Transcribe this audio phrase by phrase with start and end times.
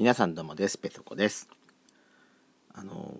[0.00, 0.78] 皆さんどうもです。
[0.78, 1.46] ペソコです。
[2.72, 3.14] あの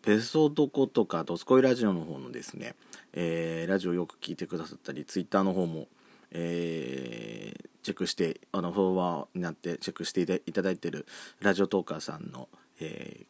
[0.00, 2.74] ペソドコとかドスコイラジオの方のですね、
[3.12, 5.88] えー、ラジオよく聞いてくださったりツイッターの方も、
[6.30, 11.04] えー、チェックしてあのフォロワーになってチェックしていただいてる
[11.40, 12.48] ラジオトーカーさんの、
[12.80, 13.26] え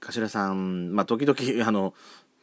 [0.00, 1.92] ー、頭さんまあ時々あの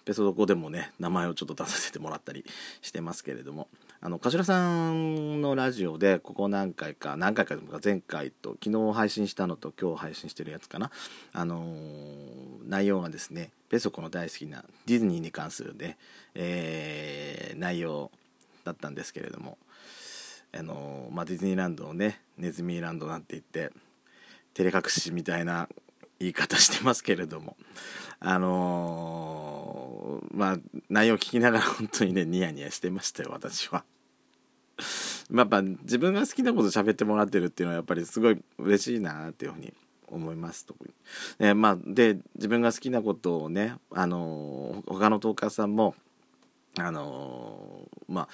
[0.05, 2.45] ペソドコでもね名前をちょっと出させてもらったり
[2.81, 3.67] してますけれども
[4.01, 10.91] あの頭さんのラジオでここ何回か何回かでもか前回と昨日配信したのと今日配信してるやつかな。
[11.33, 15.97] あのー、内容がですねペソコの大好きなディズニーに関するね、
[16.35, 18.11] えー、内容
[18.63, 19.57] だったんですけれども
[20.53, 23.73] あのー、まあ、ディズニーランドをねネズミーランドなんて言って
[24.53, 25.67] 照れ隠しみたいな
[26.19, 27.57] 言い方してますけれども
[28.19, 29.54] あのー、
[30.31, 30.57] まあ
[30.89, 33.83] 内容聞きながら本当にねニヤニヤしてましたよ私は。
[35.33, 39.73] やっぱ自分が好きなこと喋ってもらってるっていうのはやっぱりすごい嬉しいなっていうふうに
[40.07, 40.93] 思います特に。
[41.39, 45.95] えー、まあ、で自分が好きなことをね、あのー、他のトーカーさんも、
[46.77, 48.27] あのー、まあ、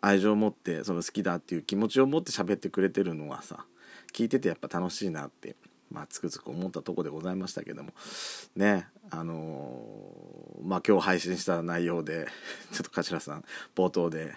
[0.00, 3.64] 愛情を持ってその好きだっていう気持ちを持って喋ってくれてるのはさ
[4.12, 5.56] 聞いててやっぱ楽しいなって
[5.94, 7.92] まあ、つくづく思ったとこでございましたけども
[8.56, 12.26] ねあのー、まあ今日配信した内容で
[12.72, 13.44] ちょっと頭さん
[13.76, 14.34] 冒頭で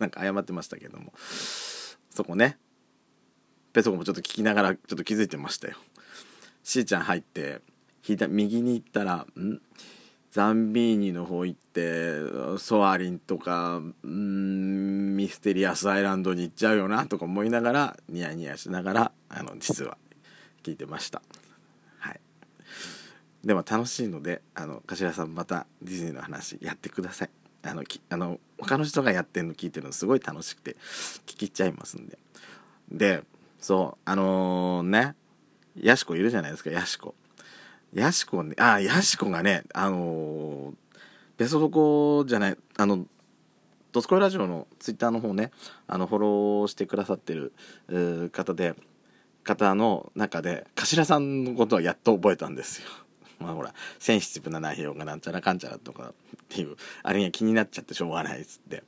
[0.00, 1.12] なんか謝ってましたけども
[2.10, 2.58] そこね
[3.72, 5.76] ペソコもちょっと聞きながらちょっと気づいてましたよ。
[6.64, 7.60] しーちゃん入って
[8.28, 9.60] 右に行ったらん？
[10.30, 19.96] ザンビーニの方行ってソアリンとかんミステリアスアイランドに行っちゃうよなとか思いながらニヤニヤしながらあの実は。
[20.66, 21.22] 聞いてました。
[22.00, 22.20] はい。
[23.44, 27.30] でも楽しいのであの頭さんまたディズニーの話やってください。
[27.62, 30.76] あのきあの他の人がやってるの聞いてるのすごい楽しくて
[31.24, 32.18] 聞きちゃいますんで。
[32.90, 33.22] で
[33.60, 35.14] そうあのー、ね
[35.76, 37.14] ヤシコいるじゃないですかヤシコ
[37.92, 40.74] ヤシコねあヤシコがねあのー、
[41.36, 43.06] ベソドコじゃないあの
[43.92, 45.52] ドスコイラジオのツイッターの方ね
[45.86, 47.52] あのフォローしてくださってる
[48.32, 48.74] 方で
[49.46, 52.88] 方の中で頭さんのことはやっと覚えたんですよ。
[53.38, 56.12] まあほらセンシティブな内容がなんちゃらかんちゃらとかっ
[56.48, 58.82] ていうあれが気になっちゃってしょうがないっつって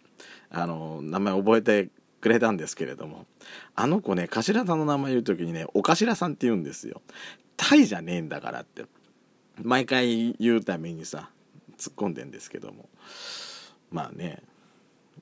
[0.50, 3.26] あの名前覚えてくれたんですけれども
[3.74, 7.02] あの子ね頭さんの名前言う時にねお頭さんって言うんですよ。
[7.56, 8.84] タイじゃねえんだからって
[9.62, 11.30] 毎回言うためにさ
[11.76, 12.88] 突っ込んでんですけども
[13.90, 14.42] まあね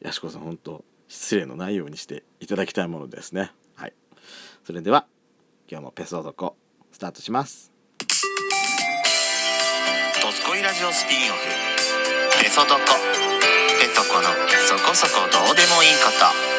[0.01, 3.53] やしこさん本当失礼のないようにしていただきたいものですね。
[3.75, 3.93] はい、
[4.65, 5.07] それでは
[5.69, 6.57] 今日もペソドコ
[6.93, 7.73] スタートします。
[10.23, 11.41] ドスコイラジオスピンオフ。
[12.41, 14.29] ペソドコペソコの
[14.69, 16.57] そこそこどうでもいいこと。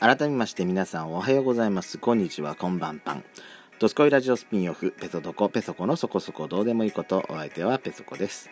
[0.00, 1.96] 改めまして皆さんおはようございます。
[1.96, 2.54] こんにちは。
[2.54, 3.24] こんばんぱん
[3.80, 8.50] ドスコイラジオスピンオフ、ペソドコ、ペソコのそこそこどうでもいいこと、お相手はペソコです。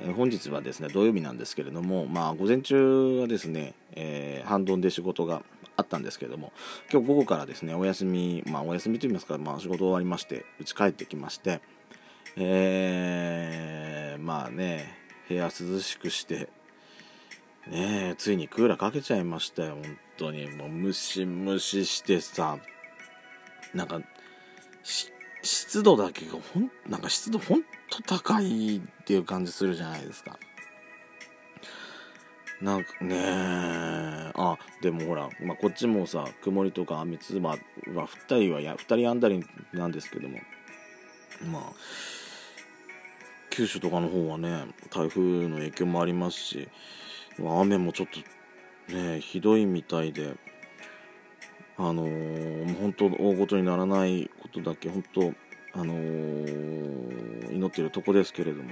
[0.00, 5.42] え本日はですね、土曜日なんですけれども、まあ、午前中はですね、えー、半ドンで仕事が
[5.76, 6.54] あったんですけれども、
[6.90, 11.60] 今日午後からですね、お休み、まあ、お休みといいますか、まあ、仕事終わりまして、家帰ってきまして、
[12.36, 14.94] えー、まあね、
[15.28, 16.48] 部屋涼しくして、
[17.68, 20.48] ねついにクーラーかけちゃいましたよ、本当に。
[20.52, 22.56] もうムシムシしてさ、
[23.74, 24.00] なんか
[25.42, 30.38] 湿度だけがほんなんか湿度ほんと高いっていう感じするじゃないですか。
[32.60, 37.56] なんかねあでもほら、まあ、こっちもさ曇りとか雨つばは
[37.96, 39.42] 降ったりはや2人あんだり
[39.72, 40.38] なんですけども。
[41.50, 41.62] まあ
[43.48, 46.68] 九州とかの方はね台風の影響もありますし
[47.38, 48.08] 雨もちょっ
[48.88, 50.36] とねひどいみたいで。
[51.82, 55.32] あのー、本当大ごとにならないことだけ本当
[55.72, 58.70] あのー、祈ってるとこですけれども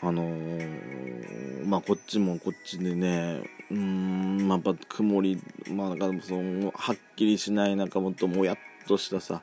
[0.00, 9.42] あのー、まあこっちもこっちでねうんまあやっぱ曇りまあなんかそのはっきりしない中もっともやっとしたさ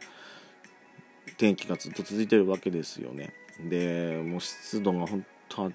[1.37, 3.33] 天気がずっと続いてるわけですよね。
[3.69, 5.71] でもう湿度が本当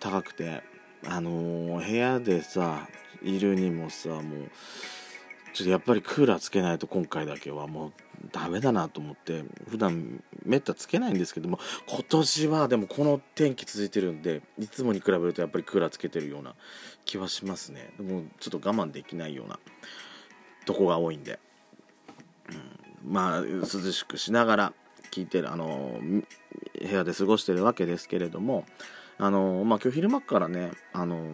[0.00, 0.62] 高くて
[1.06, 2.88] あの部屋でさ
[3.22, 4.22] いるにもさもう
[5.56, 7.92] ちょっとやっぱりクーラーつけないと今回だけはもう
[8.30, 11.58] ダメだなと思って普段めったつけないんですけども
[11.88, 16.54] 今年はでもこの天気続いてるんでいつもに比べるとやっぱりクーラーつけてるような
[17.06, 17.88] 気はしますね。
[17.98, 19.58] でもちょっと我慢できないような
[20.66, 21.38] とこが多いんで、
[23.04, 24.72] うん、まあ涼しくしながら
[25.10, 26.24] 聞いてるあの部
[26.86, 28.66] 屋で過ごしてるわけですけれども
[29.16, 31.30] あの、まあ、今日昼間からねあの、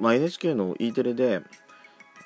[0.00, 1.40] まあ、NHK の E テレで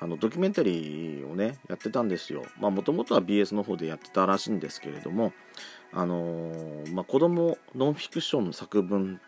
[0.01, 2.43] あのドキュメンタリーをねやってたんですよ。
[2.59, 5.33] もともとは BS の方でやってたらしいんですけれども
[5.91, 9.19] あのー、まあ、子供ノンフィクションの作文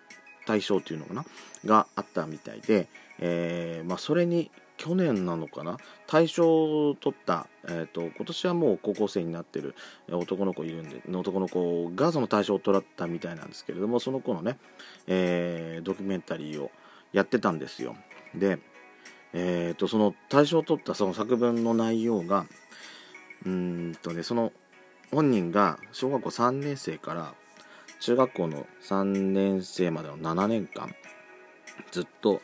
[0.46, 1.26] 大賞っていうのかな？
[1.66, 2.88] があったみたいで、
[3.20, 5.78] えー、まあ、それに去年なのかな？
[6.08, 9.76] 大賞を取った、えーと、今年はもう高校生になってる
[10.10, 14.58] 男の子いるんで男の子がその大賞を取ったみたいなんですけれどもその子のね、
[15.08, 16.72] えー、ドキュメンタリーを
[17.14, 17.96] やってたんですよ。
[18.36, 18.60] で、
[19.34, 22.46] えーと、その大賞を取ったその作文の内容が
[23.46, 24.52] うんとねその
[25.12, 27.34] 本人が小学校3年生から
[28.00, 30.94] 中学校の3年生までの7年間
[31.92, 32.42] ずっと、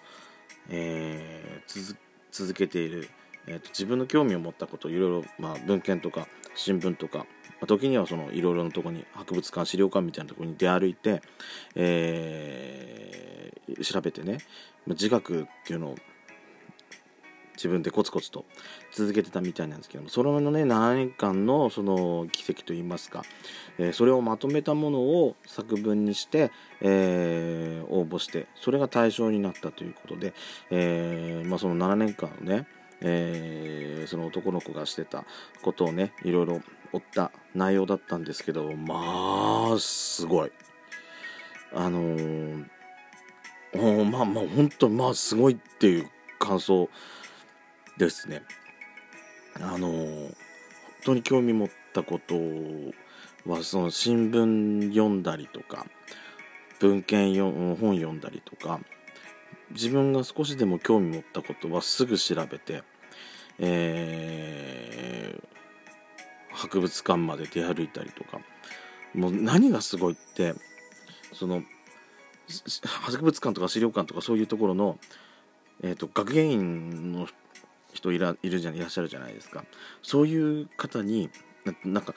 [0.70, 1.96] えー、
[2.32, 3.10] 続けている、
[3.48, 7.26] えーと、自分の興味を持ったこといろいろ、まあ、文献とか新聞とか、ま
[7.64, 11.22] あ、時にはそのいろいろなとこに博物館資料館みたいなところに出歩いて、
[11.76, 14.40] えー、調べてね
[14.86, 15.96] 自学っていうのを
[17.58, 18.46] 自分でコツコツと
[18.94, 23.24] 続けてたみたいなんですけどもそのね7年間のその奇跡といいますか、
[23.78, 26.52] えー、それをまとめたものを作文にして、
[26.82, 30.34] えー、応募してそれが対象になったということで、
[30.70, 32.68] えー、まあ、その7年間のね
[33.00, 35.24] えー、その男の子がしてた
[35.62, 36.62] ことをねいろいろ
[36.92, 40.52] 追った内容だったんですけどまあすごい。
[41.74, 42.66] あのー、
[44.06, 46.90] まあまあ本当まあすごいっていう感想
[47.98, 48.44] ですね。
[49.60, 50.36] あの本
[51.04, 52.36] 当に興味持ったこと
[53.50, 55.86] はその新聞読んだりとか
[56.80, 58.80] 文献よ本読んだりとか
[59.72, 62.84] 自分が少しでも興味持ったことはすぐ調べて、
[63.60, 68.40] えー、博物館まで出歩いたりとか
[69.14, 70.54] もう何がすごいって
[71.34, 71.64] その
[72.84, 75.00] 博物館とか資料館とかそういうところの、
[75.82, 77.28] えーと学芸員の
[77.98, 79.66] 人いらいるじゃいらっしゃるじゃないですか。
[80.02, 81.30] そういう方に
[81.84, 82.16] なんか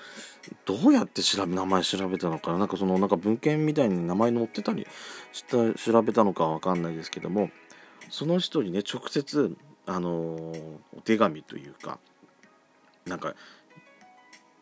[0.64, 2.66] どうやって調べ名前調べたのかな？
[2.66, 4.86] んかそのなんか文献みたいに名前載ってたり
[5.32, 7.50] した調べたのかは分かんないですけども
[8.08, 9.56] その人にね直接
[9.86, 11.98] あのー、お手紙というか
[13.06, 13.34] なんか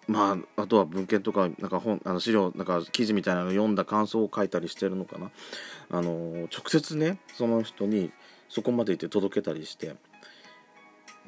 [0.06, 5.30] まああとは文献とかなんか本あの資料なんか記事みたいなの読んだ感想を書いたりしてるのかな？
[5.90, 8.10] あの、直接ねその人に
[8.48, 9.96] そこまで行って届けたりして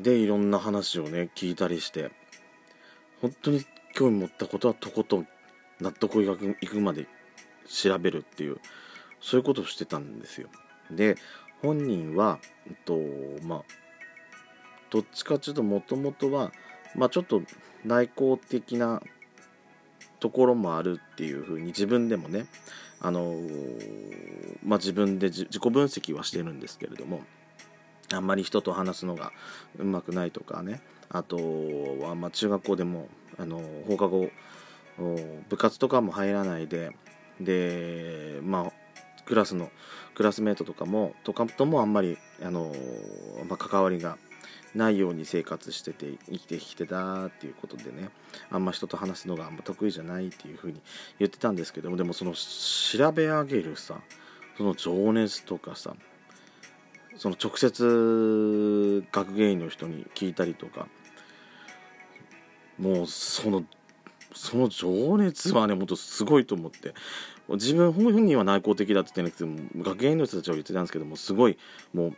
[0.02, 2.10] でいろんな話をね聞いたりして
[3.20, 3.64] 本当に
[3.94, 5.28] 興味持ったことはとことん
[5.80, 7.06] 納得いくまで
[7.66, 8.58] 調べるっていう
[9.20, 10.48] そういうことをしてたんですよ。
[10.90, 11.16] で
[11.62, 12.98] 本人は、えっと
[13.42, 13.62] まあ、
[14.90, 16.52] どっちかっていうともともとは、
[16.96, 17.42] まあ、ちょっと
[17.84, 19.02] 内向的な
[20.20, 22.46] ところもあるっていうふうに自分でもね、
[23.00, 23.34] あの
[24.64, 27.22] まあ、自分で自己分析はしてるんですけれども
[28.12, 29.32] あんまり人と話すのが
[29.78, 30.80] うまくないとかね。
[31.08, 31.36] あと
[32.02, 34.30] はま中学校でもあの放課後
[35.48, 36.92] 部活とかも入らないで
[37.40, 38.72] でまあ
[39.24, 39.70] クラスの
[40.14, 42.72] クラスメートとかもとかともあんまりあの、
[43.48, 44.18] まあ、関わりが
[44.74, 48.10] ないように生活してて生きてきてたっていうことでね。
[48.50, 50.80] あんま人と話すのがあんま得意じゃないっていうふうに
[51.18, 53.96] 言ってたんですけどもでもその調べ上げるさ
[54.56, 55.94] その情熱とかさ
[57.20, 60.88] その直接学芸員の人に聞いたりとか
[62.78, 63.62] もうその
[64.34, 66.94] その情熱はねもっとすごいと思って。
[67.50, 71.58] 自分本人は内向的だって言ってなくて学芸員の人たちは言ってたんですけどもすごい
[71.92, 72.16] もう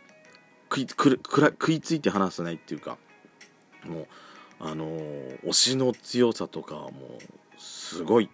[0.69, 2.97] 食いく食いついて話せないっていうか
[3.83, 4.07] もう
[4.59, 8.29] あのー、推しの強さとかはもうすごい。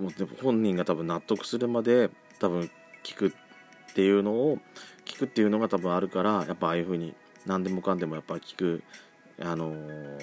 [0.00, 2.70] もうでも本人が多分納得するまで多分
[3.04, 3.34] 聞く
[3.90, 4.58] っていうのを
[5.20, 7.14] くっていうのが多分あるからやっぱああいう風に
[7.46, 8.82] 何でもかんでもやっぱ聞く
[9.42, 10.18] あのー、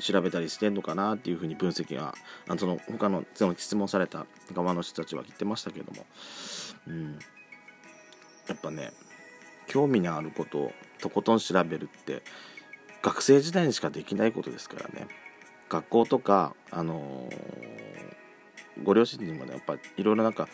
[0.00, 2.14] 調べたりしてんのかなっていうふうに分析が
[2.48, 6.06] あのその他のその質問された側の人たちは言ってましたけども、
[6.86, 7.18] うん、
[8.48, 8.92] やっぱね
[9.66, 12.22] 興味のあることをとことん調べるって
[13.02, 15.08] 学生時代にしかできないことですからね。
[15.68, 20.48] 学校とかあのー、ご両親にもねやっぱいろいろなんか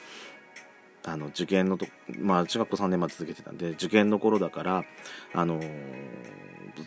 [1.06, 1.86] あの受験のと
[2.18, 4.84] まあ中学校3年まで続けてたんで受験の頃だから
[5.32, 5.60] あの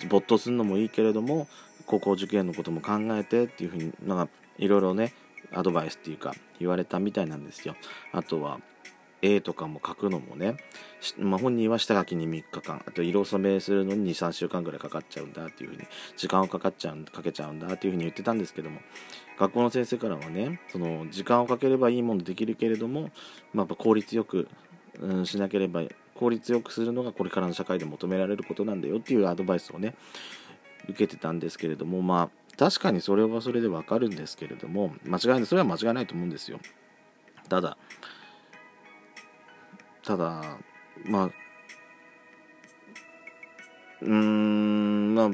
[0.09, 1.47] 没頭するのもいいけれども
[1.85, 5.13] 高校受験のことも考えてっていうふうになんかいろいろね
[5.53, 7.75] アドバイスっていうか言われたみたいなんですよ。
[8.11, 8.59] あとは
[9.21, 10.57] 絵とかも描くのもね、
[11.17, 15.83] まあ、本人は下書きに3日間あと色染めするのに23週間ぐらいかかっちゃうんだっていうふうに
[16.17, 18.79] 時間をかかっちゃうかけちゃうんだっていうふうに言ってたんですけども
[19.37, 23.09] 学校の先生からはねその時間をかければいいものできるけれども、
[23.53, 24.47] まあ、効率よく、
[24.99, 25.83] うん、しなければ
[26.15, 29.95] 効率よくするのがこれからの社会で求められることなんだよっていうアドバイスをね
[30.89, 36.59] 受けてたんですけれどもまあ確かにそれはそれでわかるんですけれども間違いないそれは間違いないと思うんですよ。
[37.47, 37.77] ただ
[40.09, 40.41] ただ
[41.05, 41.25] まあ
[44.01, 45.29] うーんまあ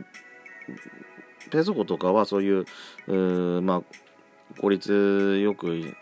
[1.49, 2.65] ペソコとかはそういう
[3.07, 3.81] うまあ
[4.59, 5.95] 効率よく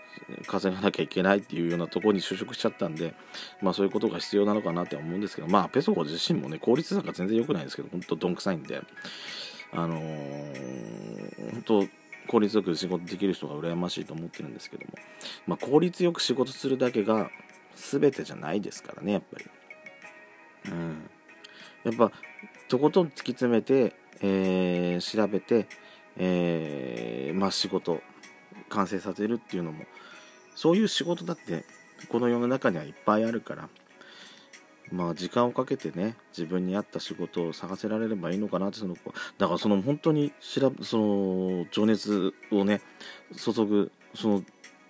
[0.48, 3.14] 稼がなきゃいけないっていうようなところに就職しちゃったんで、
[3.62, 8.82] まあそういうことが必要なのかなって思うんですけど、まあペソコ自身もね、効率なんか全然良くないですけど、本当どんくさいんで、
[9.72, 11.86] あのー、本当
[12.28, 14.94] 効率よく仕事できる人が羨ましいと思ってるんですけども、
[15.46, 17.30] まあ効率よく仕事するだけが
[17.76, 19.46] 全てじゃないですからね、やっぱり。
[20.72, 21.10] うん。
[21.84, 22.12] やっぱ、
[22.68, 25.68] とことん突き詰めて、えー、調べて、
[26.18, 28.02] えー、まあ仕事、
[28.70, 29.86] 完成させるっていうのも、
[30.56, 31.66] そういう仕事だって
[32.10, 33.70] この世の中にはいっぱいあるから
[34.92, 38.96] まあ時間をかけてね自分に合った仕事を探せられればいいのかなってその
[39.38, 42.82] だからその本当にその情熱をね
[43.36, 44.44] 注ぐその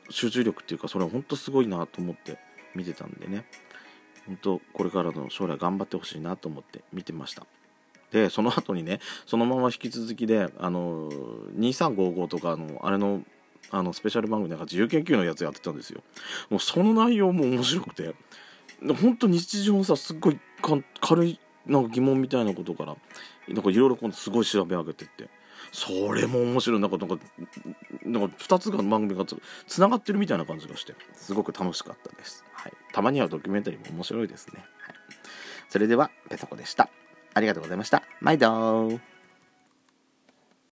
[0.09, 2.37] 集中力っていうかそれは本当すごいなと思って
[2.75, 3.45] 見てたんでね。
[4.25, 7.45] 本当これからの将来頑張ってほしいなと思って見てました。
[8.11, 11.09] でその後にねそのまま引き続きであの
[11.57, 13.23] 2355とかのあれの
[13.71, 16.01] あのスペシャル番組なんか自由研究のやつやってたんですよ。
[16.49, 18.13] もうその内容も面白くて
[19.01, 20.39] 本当日常のさすっごい
[21.01, 22.95] 軽いなんか疑問みたいなことから
[23.47, 25.29] なんかいろいろすごい調べ上げてって。
[25.73, 26.79] それも面白い。
[26.79, 27.17] なんかなんか
[28.05, 29.25] なんか2つが番組が
[29.67, 30.93] つながってるみたいな感じがして。
[31.15, 34.95] すごく楽しかったです、はい、たまにはドキュメンタリーも面白いですね、はい、
[35.69, 36.89] それではペソコでした。
[37.33, 38.03] ありがとうございました。
[38.21, 39.12] 毎度。